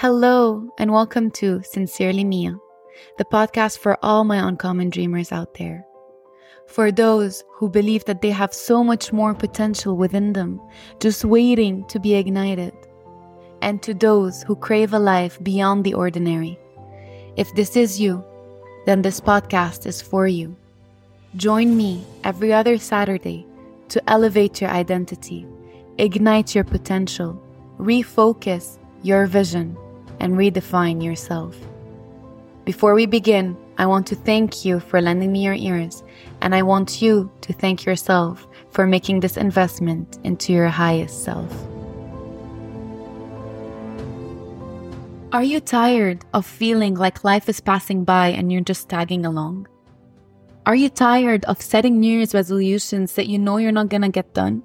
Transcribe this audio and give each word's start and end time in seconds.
Hello, 0.00 0.64
and 0.78 0.92
welcome 0.92 1.28
to 1.32 1.60
Sincerely 1.64 2.22
Mia, 2.22 2.56
the 3.16 3.24
podcast 3.24 3.78
for 3.78 3.98
all 4.00 4.22
my 4.22 4.36
uncommon 4.36 4.90
dreamers 4.90 5.32
out 5.32 5.54
there. 5.54 5.84
For 6.68 6.92
those 6.92 7.42
who 7.52 7.68
believe 7.68 8.04
that 8.04 8.22
they 8.22 8.30
have 8.30 8.54
so 8.54 8.84
much 8.84 9.12
more 9.12 9.34
potential 9.34 9.96
within 9.96 10.34
them, 10.34 10.60
just 11.00 11.24
waiting 11.24 11.84
to 11.88 11.98
be 11.98 12.14
ignited. 12.14 12.72
And 13.60 13.82
to 13.82 13.92
those 13.92 14.44
who 14.44 14.54
crave 14.54 14.92
a 14.92 15.00
life 15.00 15.36
beyond 15.42 15.82
the 15.82 15.94
ordinary. 15.94 16.56
If 17.34 17.52
this 17.56 17.74
is 17.74 18.00
you, 18.00 18.24
then 18.86 19.02
this 19.02 19.20
podcast 19.20 19.84
is 19.84 20.00
for 20.00 20.28
you. 20.28 20.54
Join 21.34 21.76
me 21.76 22.04
every 22.22 22.52
other 22.52 22.78
Saturday 22.78 23.48
to 23.88 24.00
elevate 24.08 24.60
your 24.60 24.70
identity, 24.70 25.44
ignite 25.98 26.54
your 26.54 26.62
potential, 26.62 27.42
refocus 27.80 28.78
your 29.02 29.26
vision, 29.26 29.76
and 30.20 30.34
redefine 30.34 31.02
yourself. 31.02 31.56
Before 32.64 32.94
we 32.94 33.06
begin, 33.06 33.56
I 33.78 33.86
want 33.86 34.06
to 34.08 34.14
thank 34.14 34.64
you 34.64 34.80
for 34.80 35.00
lending 35.00 35.32
me 35.32 35.44
your 35.44 35.54
ears, 35.54 36.02
and 36.42 36.54
I 36.54 36.62
want 36.62 37.00
you 37.00 37.30
to 37.42 37.52
thank 37.52 37.86
yourself 37.86 38.46
for 38.70 38.86
making 38.86 39.20
this 39.20 39.36
investment 39.36 40.18
into 40.24 40.52
your 40.52 40.68
highest 40.68 41.24
self. 41.24 41.50
Are 45.30 45.42
you 45.42 45.60
tired 45.60 46.24
of 46.32 46.46
feeling 46.46 46.94
like 46.94 47.22
life 47.22 47.48
is 47.48 47.60
passing 47.60 48.04
by 48.04 48.28
and 48.28 48.50
you're 48.50 48.62
just 48.62 48.88
tagging 48.88 49.26
along? 49.26 49.68
Are 50.64 50.74
you 50.74 50.88
tired 50.88 51.44
of 51.44 51.60
setting 51.62 52.00
New 52.00 52.18
Year's 52.18 52.34
resolutions 52.34 53.14
that 53.14 53.28
you 53.28 53.38
know 53.38 53.58
you're 53.58 53.72
not 53.72 53.88
gonna 53.88 54.08
get 54.08 54.34
done? 54.34 54.62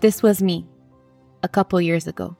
This 0.00 0.22
was 0.22 0.42
me 0.42 0.66
a 1.42 1.48
couple 1.48 1.80
years 1.80 2.06
ago. 2.06 2.36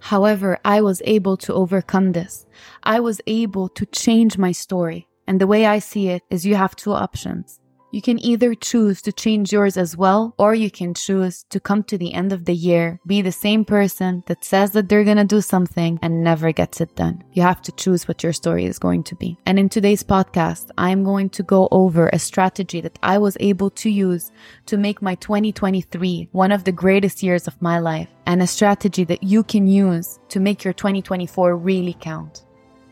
However, 0.00 0.58
I 0.64 0.80
was 0.80 1.02
able 1.04 1.36
to 1.38 1.54
overcome 1.54 2.12
this. 2.12 2.46
I 2.82 3.00
was 3.00 3.20
able 3.26 3.68
to 3.70 3.86
change 3.86 4.38
my 4.38 4.52
story. 4.52 5.06
And 5.26 5.40
the 5.40 5.46
way 5.46 5.66
I 5.66 5.78
see 5.78 6.08
it 6.08 6.22
is 6.30 6.44
you 6.44 6.56
have 6.56 6.74
two 6.74 6.92
options. 6.92 7.60
You 7.92 8.00
can 8.00 8.24
either 8.24 8.54
choose 8.54 9.02
to 9.02 9.12
change 9.12 9.52
yours 9.52 9.76
as 9.76 9.96
well, 9.96 10.32
or 10.38 10.54
you 10.54 10.70
can 10.70 10.94
choose 10.94 11.44
to 11.50 11.58
come 11.58 11.82
to 11.84 11.98
the 11.98 12.14
end 12.14 12.32
of 12.32 12.44
the 12.44 12.54
year, 12.54 13.00
be 13.04 13.20
the 13.20 13.32
same 13.32 13.64
person 13.64 14.22
that 14.26 14.44
says 14.44 14.70
that 14.72 14.88
they're 14.88 15.02
gonna 15.02 15.24
do 15.24 15.40
something 15.40 15.98
and 16.00 16.22
never 16.22 16.52
gets 16.52 16.80
it 16.80 16.94
done. 16.94 17.24
You 17.32 17.42
have 17.42 17.60
to 17.62 17.72
choose 17.72 18.06
what 18.06 18.22
your 18.22 18.32
story 18.32 18.64
is 18.64 18.78
going 18.78 19.02
to 19.04 19.16
be. 19.16 19.36
And 19.44 19.58
in 19.58 19.68
today's 19.68 20.04
podcast, 20.04 20.70
I'm 20.78 21.02
going 21.02 21.30
to 21.30 21.42
go 21.42 21.66
over 21.72 22.08
a 22.12 22.18
strategy 22.20 22.80
that 22.80 22.96
I 23.02 23.18
was 23.18 23.36
able 23.40 23.70
to 23.70 23.90
use 23.90 24.30
to 24.66 24.76
make 24.76 25.02
my 25.02 25.16
2023 25.16 26.28
one 26.30 26.52
of 26.52 26.62
the 26.62 26.72
greatest 26.72 27.24
years 27.24 27.48
of 27.48 27.60
my 27.60 27.80
life, 27.80 28.08
and 28.26 28.40
a 28.40 28.46
strategy 28.46 29.02
that 29.04 29.24
you 29.24 29.42
can 29.42 29.66
use 29.66 30.20
to 30.28 30.38
make 30.38 30.62
your 30.62 30.74
2024 30.74 31.56
really 31.56 31.96
count. 32.00 32.44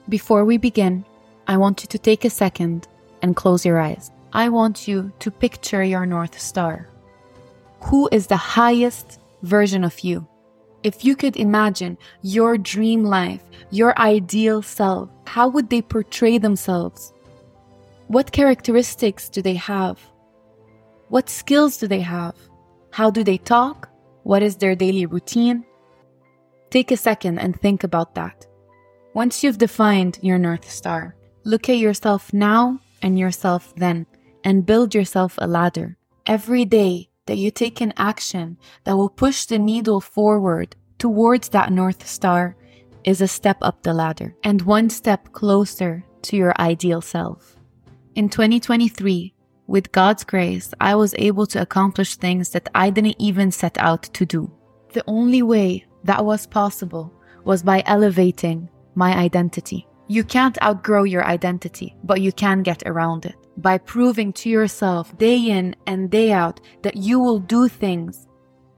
Before 0.09 0.45
we 0.45 0.57
begin, 0.57 1.05
I 1.47 1.57
want 1.57 1.83
you 1.83 1.87
to 1.87 1.99
take 1.99 2.25
a 2.25 2.31
second 2.31 2.89
and 3.23 3.37
close 3.37 3.65
your 3.65 3.79
eyes. 3.79 4.11
I 4.33 4.51
want 4.51 4.87
you 4.87 5.11
to 5.21 5.31
picture 5.31 5.83
your 5.83 6.05
North 6.05 6.39
Star. 6.39 6.89
Who 7.81 8.09
is 8.13 8.27
the 8.27 8.37
highest 8.37 9.21
version 9.43 9.85
of 9.85 10.01
you? 10.01 10.27
If 10.83 11.05
you 11.05 11.17
could 11.17 11.37
imagine 11.37 11.97
your 12.23 12.59
dream 12.59 13.05
life, 13.05 13.43
your 13.71 13.99
ideal 13.99 14.61
self, 14.61 15.09
how 15.27 15.49
would 15.49 15.71
they 15.71 15.81
portray 15.81 16.37
themselves? 16.37 17.13
What 18.09 18.33
characteristics 18.33 19.31
do 19.31 19.41
they 19.41 19.55
have? 19.55 19.99
What 21.09 21.31
skills 21.31 21.79
do 21.79 21.89
they 21.89 22.01
have? 22.01 22.35
How 22.91 23.11
do 23.11 23.25
they 23.25 23.39
talk? 23.39 23.89
What 24.25 24.43
is 24.43 24.57
their 24.57 24.77
daily 24.77 25.07
routine? 25.07 25.65
Take 26.71 26.91
a 26.91 26.99
second 26.99 27.39
and 27.39 27.59
think 27.59 27.83
about 27.83 28.15
that. 28.15 28.47
Once 29.15 29.43
you've 29.43 29.59
defined 29.59 30.19
your 30.21 30.39
North 30.39 30.71
Star, 30.71 31.17
look 31.45 31.71
at 31.71 31.79
yourself 31.79 32.33
now 32.35 32.79
and 33.01 33.19
yourself 33.19 33.73
then 33.77 34.07
and 34.45 34.67
build 34.67 34.95
yourself 34.95 35.35
a 35.39 35.47
ladder. 35.47 35.97
Every 36.27 36.65
day 36.65 37.11
that 37.27 37.39
you 37.39 37.51
take 37.51 37.81
an 37.81 37.93
action 37.97 38.57
that 38.85 38.97
will 38.97 39.09
push 39.09 39.45
the 39.45 39.59
needle 39.59 40.01
forward 40.01 40.77
towards 40.99 41.51
that 41.51 41.73
North 41.73 42.07
Star 42.07 42.57
is 43.05 43.21
a 43.21 43.29
step 43.29 43.59
up 43.63 43.83
the 43.83 43.95
ladder 43.95 44.35
and 44.43 44.63
one 44.63 44.91
step 44.91 45.33
closer 45.33 46.05
to 46.23 46.37
your 46.37 46.55
ideal 46.59 47.01
self. 47.01 47.57
In 48.15 48.29
2023, 48.29 49.35
with 49.67 49.93
God's 49.93 50.25
grace, 50.25 50.73
I 50.81 50.95
was 50.95 51.15
able 51.19 51.47
to 51.49 51.61
accomplish 51.61 52.17
things 52.17 52.51
that 52.51 52.69
I 52.75 52.91
didn't 52.91 53.17
even 53.19 53.51
set 53.51 53.79
out 53.79 54.03
to 54.15 54.25
do. 54.25 54.51
The 54.93 55.05
only 55.07 55.43
way 55.43 55.85
that 56.05 56.25
was 56.25 56.47
possible 56.47 57.13
was 57.45 57.63
by 57.63 57.83
elevating 57.87 58.69
my 58.95 59.15
identity. 59.15 59.87
You 60.09 60.25
can't 60.25 60.61
outgrow 60.63 61.05
your 61.05 61.25
identity, 61.27 61.95
but 62.03 62.23
you 62.23 62.33
can 62.33 62.63
get 62.63 62.83
around 62.87 63.27
it 63.27 63.37
by 63.59 63.79
proving 63.79 64.33
to 64.33 64.49
yourself 64.49 65.17
day 65.19 65.37
in 65.37 65.75
and 65.87 66.11
day 66.11 66.33
out 66.33 66.61
that 66.83 66.97
you 66.97 67.19
will 67.19 67.41
do 67.41 67.69
things 67.69 68.27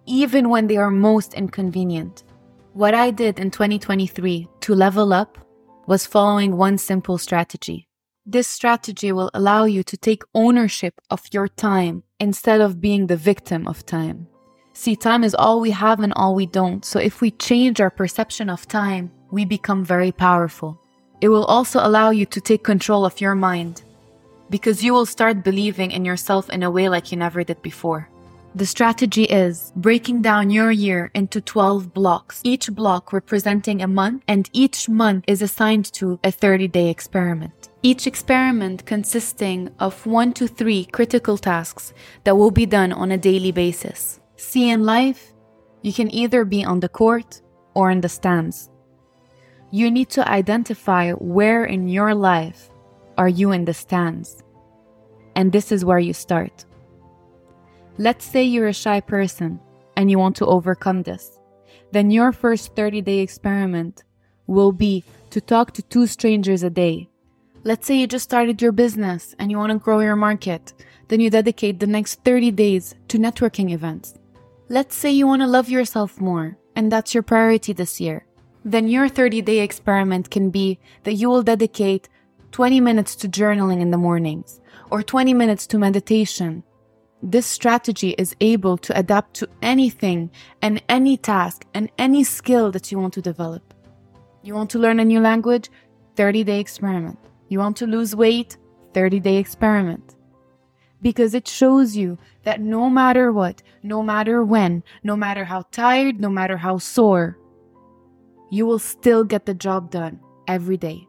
even 0.07 0.49
when 0.49 0.67
they 0.67 0.77
are 0.77 0.91
most 0.91 1.35
inconvenient. 1.35 2.25
What 2.73 2.95
I 2.95 3.11
did 3.11 3.39
in 3.39 3.51
2023 3.51 4.49
to 4.61 4.75
level 4.75 5.13
up 5.13 5.39
was 5.87 6.07
following 6.07 6.57
one 6.57 6.79
simple 6.79 7.19
strategy. 7.19 7.89
This 8.27 8.49
strategy 8.49 9.13
will 9.13 9.31
allow 9.35 9.65
you 9.65 9.83
to 9.85 9.97
take 9.97 10.23
ownership 10.35 11.01
of 11.11 11.23
your 11.33 11.49
time 11.49 12.03
instead 12.19 12.61
of 12.61 12.81
being 12.81 13.07
the 13.07 13.17
victim 13.17 13.67
of 13.67 13.85
time. 13.87 14.29
See, 14.73 14.97
time 14.97 15.25
is 15.25 15.35
all 15.35 15.61
we 15.61 15.73
have 15.73 16.01
and 16.01 16.13
all 16.15 16.35
we 16.35 16.47
don't. 16.47 16.85
So 16.85 16.99
if 16.99 17.21
we 17.21 17.33
change 17.33 17.81
our 17.81 17.91
perception 17.91 18.49
of 18.49 18.69
time, 18.69 19.11
we 19.31 19.45
become 19.45 19.85
very 19.85 20.13
powerful. 20.13 20.81
It 21.21 21.29
will 21.29 21.45
also 21.45 21.81
allow 21.83 22.11
you 22.11 22.25
to 22.27 22.41
take 22.41 22.65
control 22.65 23.05
of 23.05 23.21
your 23.21 23.35
mind 23.35 23.83
because 24.51 24.85
you 24.85 24.93
will 24.93 25.07
start 25.07 25.45
believing 25.45 25.93
in 25.93 26.05
yourself 26.05 26.51
in 26.51 26.63
a 26.63 26.71
way 26.71 26.89
like 26.89 27.11
you 27.11 27.17
never 27.17 27.43
did 27.45 27.63
before. 27.63 28.09
The 28.53 28.67
strategy 28.67 29.25
is 29.25 29.73
breaking 29.77 30.23
down 30.23 30.51
your 30.51 30.73
year 30.73 31.13
into 31.15 31.41
12 31.41 31.95
blocks, 31.95 32.41
each 32.43 32.69
block 32.73 33.13
representing 33.13 33.81
a 33.81 33.87
month, 33.87 34.25
and 34.27 34.51
each 34.53 34.89
month 34.89 35.25
is 35.29 35.41
assigned 35.41 35.93
to 35.93 36.19
a 36.25 36.33
30 36.33 36.67
day 36.67 36.91
experiment. 36.91 37.69
Each 37.85 38.09
experiment 38.09 38.87
consisting 38.87 39.71
of 39.79 40.05
one 40.05 40.33
to 40.33 40.49
three 40.49 40.85
critical 40.87 41.39
tasks 41.39 41.95
that 42.25 42.37
will 42.37 42.51
be 42.51 42.67
done 42.67 42.93
on 42.93 43.13
a 43.13 43.19
daily 43.19 43.53
basis. 43.53 44.19
See, 44.35 44.69
in 44.69 44.83
life, 44.83 45.33
you 45.83 45.93
can 45.93 46.13
either 46.13 46.45
be 46.45 46.65
on 46.65 46.81
the 46.81 46.89
court 46.89 47.41
or 47.75 47.91
in 47.93 48.01
the 48.01 48.09
stands. 48.09 48.69
You 49.71 49.93
need 49.93 50.11
to 50.11 50.29
identify 50.29 51.13
where 51.13 51.65
in 51.65 51.89
your 51.89 52.17
life 52.17 52.70
are 53.21 53.29
you 53.29 53.53
in 53.53 53.67
the 53.67 53.75
stands? 53.75 54.43
And 55.37 55.53
this 55.53 55.71
is 55.71 55.85
where 55.85 55.99
you 55.99 56.15
start. 56.15 56.65
Let's 57.99 58.25
say 58.25 58.43
you're 58.43 58.69
a 58.69 58.73
shy 58.73 59.01
person 59.01 59.61
and 59.95 60.11
you 60.11 60.19
want 60.19 60.37
to 60.37 60.47
overcome 60.47 61.03
this. 61.03 61.39
Then 61.93 62.11
your 62.11 62.33
first 62.33 62.75
30 62.75 63.03
day 63.03 63.19
experiment 63.19 64.05
will 64.47 64.73
be 64.73 65.05
to 65.29 65.41
talk 65.43 65.73
to 65.73 65.83
two 65.83 66.07
strangers 66.07 66.63
a 66.63 66.71
day. 66.71 67.11
Let's 67.63 67.87
say 67.87 67.97
you 67.97 68.07
just 68.07 68.25
started 68.25 68.63
your 68.63 68.73
business 68.73 69.35
and 69.39 69.51
you 69.51 69.59
want 69.59 69.73
to 69.73 69.79
grow 69.79 70.01
your 70.01 70.17
market. 70.17 70.73
Then 71.09 71.21
you 71.21 71.29
dedicate 71.29 71.79
the 71.79 71.87
next 71.87 72.25
30 72.25 72.53
days 72.53 72.95
to 73.09 73.19
networking 73.19 73.71
events. 73.71 74.15
Let's 74.71 74.97
say 74.97 75.11
you 75.11 75.27
want 75.27 75.43
to 75.43 75.47
love 75.47 75.69
yourself 75.69 76.23
more 76.23 76.57
and 76.75 76.91
that's 76.91 77.13
your 77.13 77.23
priority 77.23 77.75
this 77.75 78.01
year. 78.01 78.25
Then 78.65 78.89
your 78.89 79.11
30 79.11 79.43
day 79.43 79.59
experiment 79.59 80.31
can 80.31 80.49
be 80.49 80.79
that 81.03 81.15
you 81.21 81.29
will 81.29 81.43
dedicate 81.43 82.09
20 82.53 82.81
minutes 82.81 83.15
to 83.17 83.29
journaling 83.29 83.81
in 83.81 83.91
the 83.91 83.99
mornings, 83.99 84.61
or 84.91 85.03
20 85.03 85.35
minutes 85.35 85.67
to 85.69 85.79
meditation. 85.79 86.63
This 87.23 87.47
strategy 87.47 88.11
is 88.17 88.35
able 88.41 88.79
to 88.79 88.99
adapt 88.99 89.35
to 89.35 89.49
anything 89.63 90.31
and 90.63 90.83
any 90.89 91.17
task 91.17 91.67
and 91.75 91.91
any 91.99 92.25
skill 92.25 92.71
that 92.73 92.91
you 92.91 92.99
want 92.99 93.15
to 93.15 93.23
develop. 93.23 93.75
You 94.43 94.55
want 94.55 94.71
to 94.71 94.79
learn 94.79 95.01
a 95.01 95.05
new 95.05 95.21
language? 95.21 95.71
30 96.17 96.45
day 96.45 96.61
experiment. 96.61 97.19
You 97.49 97.59
want 97.59 97.77
to 97.79 97.87
lose 97.87 98.17
weight? 98.17 98.57
30 98.95 99.21
day 99.21 99.37
experiment. 99.37 100.17
Because 101.03 101.35
it 101.35 101.47
shows 101.47 101.97
you 101.97 102.19
that 102.45 102.61
no 102.61 102.91
matter 102.91 103.33
what, 103.33 103.63
no 103.83 104.03
matter 104.03 104.45
when, 104.45 104.83
no 105.03 105.15
matter 105.17 105.45
how 105.45 105.63
tired, 105.71 106.21
no 106.21 106.31
matter 106.31 106.57
how 106.57 106.79
sore, 106.79 107.39
you 108.51 108.67
will 108.67 108.79
still 108.79 109.25
get 109.25 109.47
the 109.47 109.55
job 109.55 109.91
done 109.91 110.21
every 110.49 110.77
day. 110.77 111.07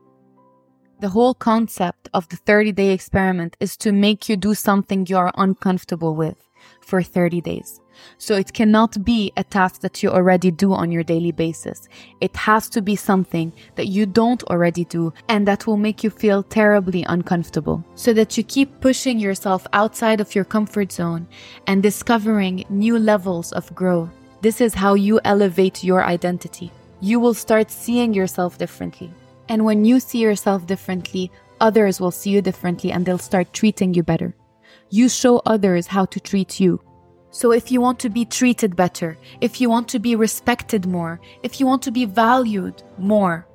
The 1.01 1.09
whole 1.09 1.33
concept 1.33 2.09
of 2.13 2.29
the 2.29 2.35
30 2.35 2.73
day 2.73 2.91
experiment 2.91 3.57
is 3.59 3.75
to 3.77 3.91
make 3.91 4.29
you 4.29 4.37
do 4.37 4.53
something 4.53 5.07
you 5.07 5.17
are 5.17 5.31
uncomfortable 5.35 6.13
with 6.13 6.47
for 6.79 7.01
30 7.01 7.41
days. 7.41 7.81
So 8.19 8.35
it 8.35 8.53
cannot 8.53 9.03
be 9.03 9.31
a 9.35 9.43
task 9.43 9.81
that 9.81 10.03
you 10.03 10.11
already 10.11 10.51
do 10.51 10.73
on 10.73 10.91
your 10.91 11.01
daily 11.01 11.31
basis. 11.31 11.89
It 12.19 12.35
has 12.35 12.69
to 12.69 12.83
be 12.83 12.95
something 12.95 13.51
that 13.77 13.87
you 13.87 14.05
don't 14.05 14.43
already 14.43 14.85
do 14.85 15.11
and 15.27 15.47
that 15.47 15.65
will 15.65 15.77
make 15.77 16.03
you 16.03 16.11
feel 16.11 16.43
terribly 16.43 17.03
uncomfortable 17.09 17.83
so 17.95 18.13
that 18.13 18.37
you 18.37 18.43
keep 18.43 18.79
pushing 18.79 19.17
yourself 19.17 19.65
outside 19.73 20.21
of 20.21 20.35
your 20.35 20.45
comfort 20.45 20.91
zone 20.91 21.27
and 21.65 21.81
discovering 21.81 22.63
new 22.69 22.99
levels 22.99 23.51
of 23.53 23.73
growth. 23.73 24.11
This 24.41 24.61
is 24.61 24.75
how 24.75 24.93
you 24.93 25.19
elevate 25.25 25.83
your 25.83 26.03
identity. 26.03 26.71
you 27.03 27.19
will 27.19 27.33
start 27.33 27.71
seeing 27.71 28.13
yourself 28.13 28.59
differently. 28.59 29.11
And 29.51 29.65
when 29.65 29.83
you 29.83 29.99
see 29.99 30.19
yourself 30.19 30.65
differently, 30.65 31.29
others 31.59 31.99
will 31.99 32.09
see 32.09 32.29
you 32.29 32.41
differently 32.41 32.93
and 32.93 33.05
they'll 33.05 33.17
start 33.17 33.51
treating 33.51 33.93
you 33.93 34.01
better. 34.01 34.33
You 34.89 35.09
show 35.09 35.41
others 35.45 35.87
how 35.87 36.05
to 36.05 36.21
treat 36.21 36.61
you. 36.61 36.79
So 37.31 37.51
if 37.51 37.69
you 37.69 37.81
want 37.81 37.99
to 37.99 38.09
be 38.09 38.23
treated 38.23 38.77
better, 38.77 39.17
if 39.41 39.59
you 39.59 39.69
want 39.69 39.89
to 39.89 39.99
be 39.99 40.15
respected 40.15 40.85
more, 40.85 41.19
if 41.43 41.59
you 41.59 41.65
want 41.65 41.81
to 41.81 41.91
be 41.91 42.05
valued 42.05 42.81
more, 42.97 43.45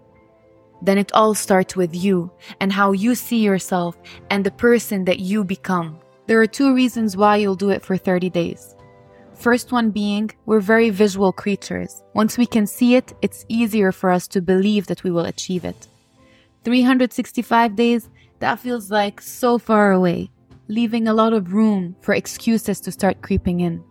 then 0.83 0.99
it 0.99 1.13
all 1.15 1.33
starts 1.33 1.77
with 1.77 1.95
you 1.95 2.31
and 2.61 2.71
how 2.71 2.93
you 2.93 3.15
see 3.15 3.43
yourself 3.43 3.97
and 4.29 4.45
the 4.45 4.51
person 4.51 5.07
that 5.07 5.21
you 5.21 5.45
become. 5.45 5.99
There 6.27 6.43
are 6.43 6.47
two 6.47 6.75
reasons 6.75 7.17
why 7.17 7.37
you'll 7.37 7.57
do 7.57 7.71
it 7.71 7.83
for 7.83 7.97
30 7.97 8.29
days. 8.29 8.76
First 9.37 9.71
one 9.71 9.91
being, 9.91 10.31
we're 10.47 10.61
very 10.61 10.91
visual 10.91 11.31
creatures. 11.31 12.03
Once 12.15 12.39
we 12.39 12.47
can 12.47 12.67
see 12.67 12.97
it, 12.97 13.13
it's 13.23 13.45
easier 13.49 13.93
for 13.93 14.11
us 14.11 14.27
to 14.29 14.41
believe 14.41 14.87
that 14.87 15.05
we 15.05 15.11
will 15.11 15.27
achieve 15.27 15.65
it. 15.65 15.87
365 16.65 17.77
days, 17.77 18.09
that 18.41 18.59
feels 18.59 18.91
like 18.91 19.21
so 19.21 19.59
far 19.59 19.93
away, 19.93 20.31
leaving 20.69 21.07
a 21.07 21.15
lot 21.15 21.33
of 21.33 21.53
room 21.53 21.95
for 22.01 22.15
excuses 22.15 22.81
to 22.81 22.91
start 22.91 23.23
creeping 23.23 23.61
in. 23.61 23.85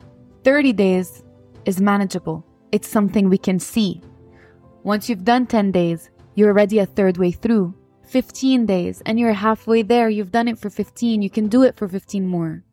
30 0.44 0.74
days 0.74 1.24
is 1.66 1.80
manageable. 1.80 2.46
It's 2.72 2.90
something 2.90 3.30
we 3.30 3.38
can 3.38 3.60
see. 3.60 4.02
Once 4.84 5.08
you've 5.08 5.24
done 5.24 5.46
10 5.46 5.72
days, 5.72 6.10
you're 6.34 6.50
already 6.50 6.80
a 6.80 6.86
third 6.86 7.18
way 7.18 7.32
through. 7.32 7.74
15 8.08 8.66
days, 8.66 9.02
and 9.06 9.20
you're 9.20 9.34
halfway 9.34 9.84
there. 9.84 10.10
You've 10.10 10.32
done 10.32 10.48
it 10.48 10.60
for 10.60 10.70
15. 10.70 11.22
You 11.22 11.30
can 11.30 11.48
do 11.48 11.64
it 11.64 11.78
for 11.78 11.88
15 11.88 12.28
more. 12.28 12.64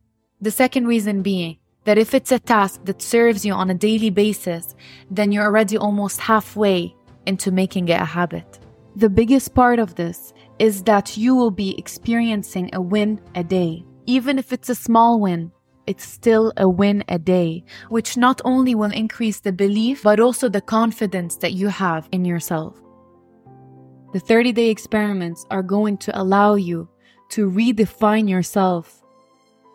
The 0.41 0.51
second 0.51 0.87
reason 0.87 1.21
being, 1.21 1.57
that 1.85 1.97
if 1.97 2.13
it's 2.13 2.31
a 2.31 2.39
task 2.39 2.85
that 2.85 3.01
serves 3.01 3.45
you 3.45 3.53
on 3.53 3.69
a 3.69 3.73
daily 3.73 4.09
basis, 4.09 4.75
then 5.11 5.31
you're 5.31 5.45
already 5.45 5.77
almost 5.77 6.19
halfway 6.19 6.95
into 7.25 7.51
making 7.51 7.89
it 7.89 8.01
a 8.01 8.05
habit. 8.05 8.59
The 8.95 9.09
biggest 9.09 9.53
part 9.53 9.79
of 9.79 9.95
this 9.95 10.33
is 10.59 10.83
that 10.83 11.17
you 11.17 11.35
will 11.35 11.51
be 11.51 11.77
experiencing 11.77 12.69
a 12.73 12.81
win 12.81 13.19
a 13.35 13.43
day. 13.43 13.83
Even 14.05 14.37
if 14.37 14.53
it's 14.53 14.69
a 14.69 14.75
small 14.75 15.19
win, 15.19 15.51
it's 15.87 16.05
still 16.05 16.53
a 16.57 16.69
win 16.69 17.03
a 17.09 17.19
day, 17.19 17.63
which 17.89 18.15
not 18.15 18.39
only 18.45 18.75
will 18.75 18.91
increase 18.91 19.39
the 19.39 19.51
belief, 19.51 20.03
but 20.03 20.19
also 20.19 20.47
the 20.47 20.61
confidence 20.61 21.35
that 21.37 21.53
you 21.53 21.67
have 21.67 22.07
in 22.11 22.23
yourself. 22.23 22.79
The 24.13 24.19
30 24.19 24.51
day 24.53 24.69
experiments 24.69 25.45
are 25.49 25.63
going 25.63 25.97
to 25.97 26.21
allow 26.21 26.55
you 26.55 26.87
to 27.29 27.49
redefine 27.49 28.29
yourself 28.29 29.01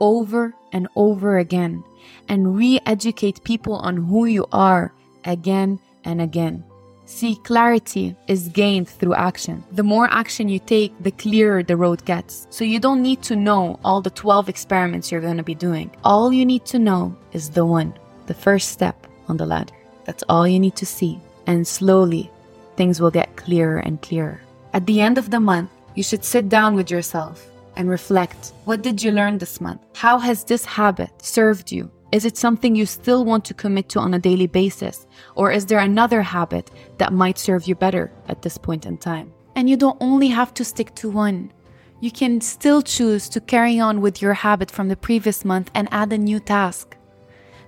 over 0.01 0.55
and 0.73 0.89
over 0.97 1.39
again 1.39 1.85
and 2.29 2.57
re 2.57 2.81
educate 2.87 3.45
people 3.45 3.75
on 3.75 3.97
who 3.97 4.27
you 4.27 4.47
are 4.53 4.93
again 5.25 5.79
and 6.05 6.21
again. 6.21 6.65
See, 7.09 7.37
clarity 7.37 8.15
is 8.27 8.49
gained 8.49 8.87
through 8.87 9.15
action. 9.15 9.65
The 9.73 9.83
more 9.83 10.09
action 10.11 10.51
you 10.51 10.59
take, 10.59 10.93
the 11.03 11.11
clearer 11.11 11.63
the 11.63 11.77
road 11.77 12.05
gets. 12.05 12.47
So 12.51 12.65
you 12.65 12.79
don't 12.79 13.03
need 13.03 13.23
to 13.23 13.35
know 13.35 13.81
all 13.83 14.03
the 14.03 14.11
12 14.11 14.51
experiments 14.51 15.11
you're 15.11 15.23
going 15.23 15.39
to 15.39 15.43
be 15.43 15.55
doing. 15.55 15.91
All 16.05 16.31
you 16.35 16.45
need 16.45 16.67
to 16.67 16.79
know 16.79 17.17
is 17.33 17.49
the 17.49 17.65
one, 17.65 17.95
the 18.27 18.35
first 18.35 18.69
step 18.69 19.07
on 19.27 19.39
the 19.39 19.47
ladder. 19.47 19.73
That's 20.05 20.23
all 20.29 20.47
you 20.47 20.61
need 20.61 20.77
to 20.77 20.87
see. 20.87 21.19
And 21.47 21.67
slowly, 21.67 22.31
things 22.77 23.01
will 23.01 23.11
get 23.11 23.37
clearer 23.37 23.79
and 23.79 24.03
clearer. 24.03 24.43
At 24.75 24.85
the 24.85 25.01
end 25.01 25.17
of 25.17 25.31
the 25.31 25.41
month, 25.41 25.71
you 25.95 26.03
should 26.03 26.25
sit 26.25 26.51
down 26.51 26.75
with 26.75 26.91
yourself 26.91 27.49
and 27.75 27.89
reflect. 27.89 28.53
What 28.67 28.83
did 28.83 29.03
you 29.03 29.13
learn 29.13 29.39
this 29.39 29.63
month? 29.63 29.81
How 29.99 30.21
has 30.21 30.45
this 30.45 30.65
habit 30.65 31.11
served 31.21 31.73
you? 31.73 31.91
Is 32.13 32.25
it 32.25 32.37
something 32.37 32.77
you 32.77 32.87
still 32.87 33.25
want 33.25 33.45
to 33.47 33.53
commit 33.53 33.89
to 33.89 33.99
on 33.99 34.15
a 34.15 34.19
daily 34.21 34.47
basis? 34.47 35.09
Or 35.35 35.51
is 35.51 35.67
there 35.67 35.81
another 35.81 36.23
habit 36.23 36.71
that 36.99 37.13
might 37.13 37.37
serve 37.37 37.67
you 37.67 37.75
better 37.75 38.13
at 38.29 38.43
this 38.43 38.57
point 38.57 38.87
in 38.87 38.99
time? 38.99 39.33
And 39.57 39.69
you 39.69 39.77
don't 39.77 40.01
only 40.01 40.29
have 40.29 40.55
to 40.55 40.65
stick 40.65 40.95
to 40.95 41.11
one. 41.11 41.53
You 41.99 42.13
can 42.13 42.41
still 42.41 42.81
choose 42.81 43.29
to 43.31 43.41
carry 43.41 43.81
on 43.81 44.01
with 44.01 44.23
your 44.23 44.35
habit 44.35 44.71
from 44.71 44.87
the 44.87 44.95
previous 44.95 45.45
month 45.45 45.69
and 45.75 45.89
add 45.91 46.13
a 46.13 46.19
new 46.19 46.39
task. 46.39 46.97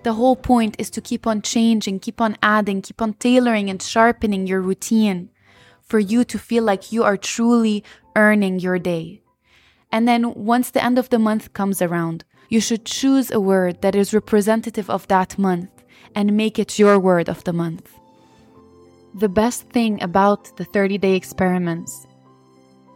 The 0.04 0.12
whole 0.12 0.36
point 0.36 0.76
is 0.78 0.88
to 0.90 1.00
keep 1.00 1.26
on 1.26 1.42
changing, 1.42 1.98
keep 1.98 2.20
on 2.20 2.36
adding, 2.44 2.80
keep 2.80 3.02
on 3.02 3.14
tailoring 3.14 3.68
and 3.70 3.82
sharpening 3.82 4.46
your 4.46 4.60
routine 4.60 5.30
for 5.82 5.98
you 5.98 6.22
to 6.26 6.38
feel 6.38 6.62
like 6.62 6.92
you 6.92 7.02
are 7.02 7.16
truly 7.16 7.82
earning 8.14 8.60
your 8.60 8.78
day. 8.78 9.20
And 9.92 10.06
then 10.06 10.34
once 10.34 10.70
the 10.70 10.84
end 10.84 10.98
of 10.98 11.10
the 11.10 11.18
month 11.18 11.52
comes 11.52 11.82
around, 11.82 12.24
you 12.48 12.60
should 12.60 12.84
choose 12.84 13.30
a 13.30 13.40
word 13.40 13.80
that 13.82 13.94
is 13.94 14.14
representative 14.14 14.90
of 14.90 15.06
that 15.08 15.38
month 15.38 15.70
and 16.14 16.36
make 16.36 16.58
it 16.58 16.78
your 16.78 16.98
word 16.98 17.28
of 17.28 17.44
the 17.44 17.52
month. 17.52 17.92
The 19.14 19.28
best 19.28 19.68
thing 19.70 20.02
about 20.02 20.56
the 20.56 20.64
30 20.64 20.98
day 20.98 21.14
experiments 21.14 22.06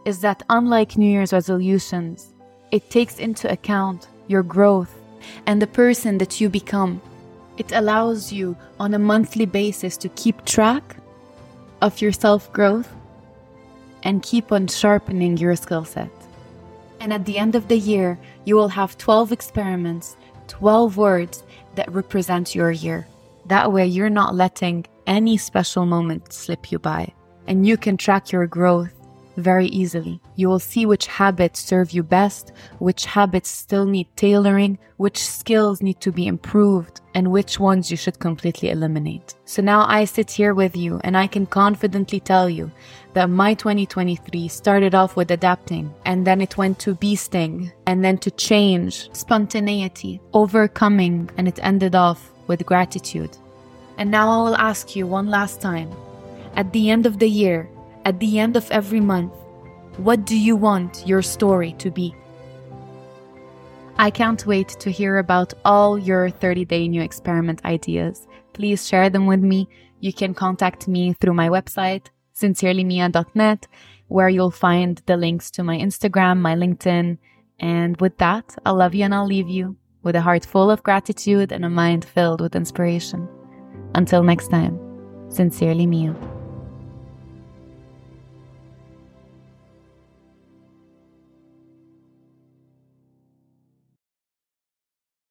is 0.05 0.21
that, 0.21 0.43
unlike 0.49 0.97
New 0.97 1.11
Year's 1.11 1.33
resolutions, 1.33 2.33
it 2.71 2.89
takes 2.89 3.19
into 3.19 3.51
account 3.51 4.07
your 4.27 4.43
growth 4.43 4.93
and 5.45 5.61
the 5.61 5.67
person 5.67 6.17
that 6.19 6.39
you 6.39 6.49
become. 6.49 7.01
It 7.57 7.71
allows 7.71 8.31
you 8.31 8.55
on 8.79 8.93
a 8.93 8.99
monthly 8.99 9.45
basis 9.45 9.97
to 9.97 10.09
keep 10.09 10.45
track 10.45 10.97
of 11.81 12.01
your 12.01 12.11
self 12.11 12.51
growth 12.53 12.91
and 14.03 14.21
keep 14.23 14.51
on 14.51 14.67
sharpening 14.67 15.37
your 15.37 15.55
skill 15.55 15.85
set. 15.85 16.14
And 17.05 17.13
at 17.13 17.25
the 17.25 17.37
end 17.37 17.53
of 17.53 17.67
the 17.67 17.77
year, 17.77 18.17
you 18.45 18.55
will 18.55 18.67
have 18.67 18.97
12 18.97 19.31
experiments, 19.31 20.17
12 20.47 20.97
words 20.97 21.43
that 21.75 21.93
represent 21.93 22.55
your 22.55 22.71
year. 22.71 23.05
That 23.45 23.71
way, 23.71 23.85
you're 23.85 24.09
not 24.09 24.33
letting 24.33 24.87
any 25.05 25.37
special 25.37 25.85
moment 25.85 26.33
slip 26.33 26.71
you 26.71 26.79
by, 26.79 27.13
and 27.45 27.67
you 27.67 27.77
can 27.77 27.95
track 27.95 28.31
your 28.31 28.47
growth 28.47 28.94
very 29.37 29.67
easily. 29.67 30.19
You 30.35 30.49
will 30.49 30.59
see 30.59 30.85
which 30.85 31.07
habits 31.07 31.59
serve 31.59 31.91
you 31.91 32.03
best, 32.03 32.51
which 32.79 33.05
habits 33.05 33.49
still 33.49 33.85
need 33.85 34.07
tailoring, 34.15 34.77
which 34.97 35.25
skills 35.25 35.81
need 35.81 35.99
to 36.01 36.11
be 36.11 36.27
improved, 36.27 37.01
and 37.13 37.31
which 37.31 37.59
ones 37.59 37.91
you 37.91 37.97
should 37.97 38.19
completely 38.19 38.69
eliminate. 38.69 39.35
So 39.45 39.61
now 39.61 39.85
I 39.87 40.05
sit 40.05 40.31
here 40.31 40.53
with 40.53 40.75
you 40.75 40.99
and 41.03 41.17
I 41.17 41.27
can 41.27 41.45
confidently 41.45 42.19
tell 42.19 42.49
you 42.49 42.71
that 43.13 43.29
my 43.29 43.53
2023 43.53 44.47
started 44.47 44.93
off 44.93 45.15
with 45.15 45.31
adapting 45.31 45.93
and 46.05 46.27
then 46.27 46.41
it 46.41 46.57
went 46.57 46.79
to 46.79 46.95
beasting 46.95 47.71
and 47.87 48.03
then 48.03 48.17
to 48.19 48.31
change, 48.31 49.09
spontaneity, 49.13 50.19
overcoming, 50.33 51.29
and 51.37 51.47
it 51.47 51.59
ended 51.61 51.95
off 51.95 52.31
with 52.47 52.65
gratitude. 52.65 53.37
And 53.97 54.11
now 54.11 54.29
I 54.29 54.43
will 54.43 54.57
ask 54.57 54.95
you 54.95 55.07
one 55.07 55.27
last 55.27 55.61
time. 55.61 55.89
At 56.55 56.71
the 56.73 56.89
end 56.89 57.05
of 57.05 57.19
the 57.19 57.29
year, 57.29 57.69
at 58.05 58.19
the 58.19 58.39
end 58.39 58.55
of 58.55 58.69
every 58.71 58.99
month, 59.01 59.33
what 59.97 60.25
do 60.25 60.37
you 60.37 60.55
want 60.55 61.05
your 61.05 61.21
story 61.21 61.73
to 61.79 61.89
be? 61.89 62.15
I 63.97 64.09
can't 64.11 64.45
wait 64.45 64.69
to 64.79 64.91
hear 64.91 65.17
about 65.17 65.53
all 65.63 65.97
your 65.97 66.29
30 66.29 66.65
day 66.65 66.87
new 66.87 67.01
experiment 67.01 67.63
ideas. 67.65 68.27
Please 68.53 68.87
share 68.87 69.09
them 69.09 69.25
with 69.25 69.39
me. 69.39 69.67
You 70.01 70.13
can 70.13 70.33
contact 70.33 70.87
me 70.87 71.13
through 71.13 71.33
my 71.33 71.49
website, 71.49 72.07
sincerelymia.net, 72.35 73.67
where 74.07 74.29
you'll 74.29 74.51
find 74.51 75.01
the 75.05 75.17
links 75.17 75.49
to 75.51 75.63
my 75.63 75.77
Instagram, 75.77 76.39
my 76.39 76.55
LinkedIn. 76.55 77.17
And 77.59 77.99
with 78.01 78.17
that, 78.17 78.55
I'll 78.65 78.75
love 78.75 78.93
you 78.93 79.05
and 79.05 79.15
I'll 79.15 79.25
leave 79.25 79.49
you 79.49 79.77
with 80.03 80.15
a 80.15 80.21
heart 80.21 80.45
full 80.45 80.69
of 80.69 80.83
gratitude 80.83 81.51
and 81.51 81.65
a 81.65 81.69
mind 81.69 82.05
filled 82.05 82.41
with 82.41 82.55
inspiration. 82.55 83.27
Until 83.95 84.23
next 84.23 84.49
time, 84.49 84.77
sincerely 85.29 85.87
Mia. 85.87 86.34